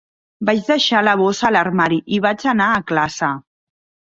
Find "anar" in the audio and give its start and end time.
2.55-2.71